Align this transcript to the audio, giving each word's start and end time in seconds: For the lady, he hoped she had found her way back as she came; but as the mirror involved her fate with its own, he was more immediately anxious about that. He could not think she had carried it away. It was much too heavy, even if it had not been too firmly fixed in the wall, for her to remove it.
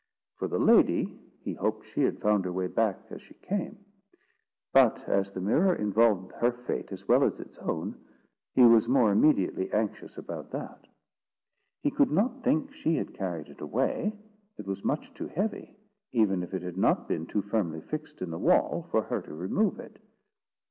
For 0.37 0.47
the 0.47 0.57
lady, 0.57 1.19
he 1.43 1.53
hoped 1.53 1.85
she 1.85 2.01
had 2.01 2.21
found 2.21 2.43
her 2.45 2.51
way 2.51 2.65
back 2.65 2.97
as 3.11 3.21
she 3.21 3.35
came; 3.35 3.85
but 4.73 5.07
as 5.07 5.31
the 5.31 5.41
mirror 5.41 5.75
involved 5.75 6.31
her 6.37 6.51
fate 6.51 6.89
with 6.89 7.39
its 7.39 7.59
own, 7.59 8.03
he 8.55 8.63
was 8.63 8.87
more 8.87 9.11
immediately 9.11 9.71
anxious 9.71 10.17
about 10.17 10.49
that. 10.53 10.87
He 11.83 11.91
could 11.91 12.09
not 12.09 12.43
think 12.43 12.73
she 12.73 12.95
had 12.95 13.13
carried 13.13 13.49
it 13.49 13.61
away. 13.61 14.13
It 14.57 14.65
was 14.65 14.83
much 14.83 15.13
too 15.13 15.27
heavy, 15.27 15.77
even 16.11 16.41
if 16.41 16.55
it 16.55 16.63
had 16.63 16.77
not 16.77 17.07
been 17.07 17.27
too 17.27 17.43
firmly 17.43 17.81
fixed 17.81 18.23
in 18.23 18.31
the 18.31 18.39
wall, 18.39 18.87
for 18.89 19.03
her 19.03 19.21
to 19.21 19.33
remove 19.35 19.79
it. 19.79 19.99